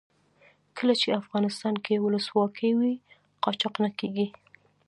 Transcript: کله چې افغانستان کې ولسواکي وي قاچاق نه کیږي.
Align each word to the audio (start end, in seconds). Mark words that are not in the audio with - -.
کله 0.77 0.93
چې 1.01 1.17
افغانستان 1.21 1.75
کې 1.85 2.01
ولسواکي 2.03 2.71
وي 2.79 2.93
قاچاق 3.43 3.75
نه 3.83 3.89
کیږي. 3.99 4.27